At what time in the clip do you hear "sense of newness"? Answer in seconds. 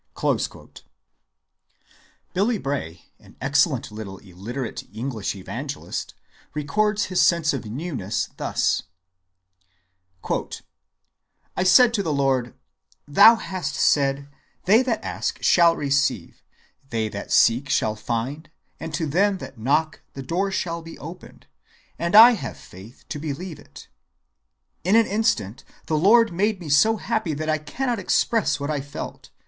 7.21-8.29